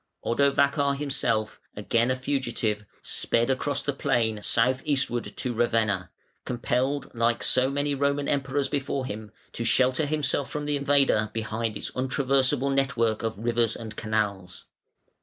[0.25, 6.09] Odovacar himself, again a fugitive, sped across the plain south eastward to Ravenna,
[6.43, 11.77] compelled like so many Roman Emperors before him to shelter himself from the invader behind
[11.77, 14.65] its untraversable network of rivers and canals.